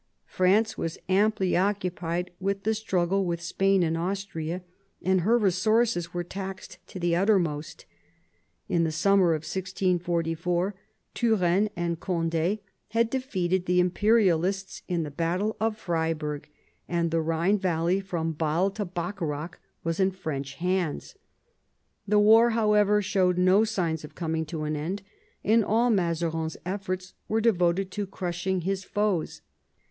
France 0.25 0.79
was 0.79 0.97
amply 1.09 1.55
occupied 1.55 2.31
with 2.39 2.63
the 2.63 2.73
struggle 2.73 3.23
with 3.23 3.39
Spain 3.39 3.83
and 3.83 3.95
Austria, 3.95 4.63
and 5.03 5.21
her 5.21 5.37
resources 5.37 6.11
were 6.11 6.23
taxed 6.23 6.79
to 6.87 6.99
the 6.99 7.15
uttermost. 7.15 7.85
In 8.67 8.83
the 8.83 8.91
summer 8.91 9.33
of 9.35 9.43
1644 9.43 10.73
Turenne 11.13 11.69
and 11.75 11.99
Cond^ 11.99 12.57
had 12.87 13.11
defeated 13.11 13.67
the 13.67 13.79
Imperialists 13.79 14.81
in 14.87 15.03
the 15.03 15.11
battle 15.11 15.55
of 15.59 15.77
Freiburg, 15.77 16.49
and 16.87 17.11
the 17.11 17.19
Khine 17.21 17.59
Valley 17.59 17.99
from 17.99 18.31
Basle 18.31 18.71
to 18.71 18.85
Bacharach 18.85 19.59
was 19.83 19.99
in 19.99 20.09
French 20.09 20.55
hands. 20.55 21.13
The 22.07 22.17
war, 22.17 22.49
however, 22.57 23.03
showed 23.03 23.37
no 23.37 23.63
signs 23.63 24.03
of 24.03 24.15
coming 24.15 24.47
to 24.47 24.63
an 24.63 24.75
end, 24.75 25.03
and 25.43 25.63
all 25.63 25.91
Mazarin's 25.91 26.57
efforts 26.65 27.13
were 27.27 27.39
devoted 27.39 27.91
to 27.91 28.07
crushing 28.07 28.61
his 28.61 28.83
foes. 28.83 29.41